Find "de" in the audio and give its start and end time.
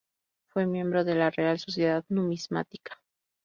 1.03-1.13